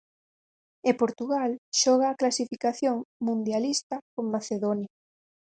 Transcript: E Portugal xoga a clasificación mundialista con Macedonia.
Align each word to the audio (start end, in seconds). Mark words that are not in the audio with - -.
E 0.89 0.91
Portugal 1.01 1.51
xoga 1.81 2.07
a 2.09 2.17
clasificación 2.21 2.97
mundialista 3.27 3.95
con 4.15 4.25
Macedonia. 4.35 4.91